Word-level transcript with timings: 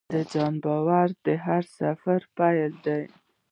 د 0.13 0.13
ځان 0.31 0.53
باور 0.63 1.07
د 1.25 1.27
هر 1.45 1.63
سفر 1.79 2.19
پیل 2.37 2.71
دی. 2.85 3.03